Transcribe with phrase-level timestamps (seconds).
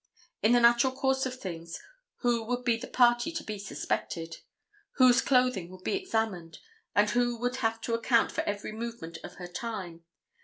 [0.41, 1.79] In the natural course of things
[2.21, 4.37] who would be the party to be suspected?
[4.93, 6.57] Whose clothing would be examined,
[6.95, 10.03] and who would have to account for every movement of her time?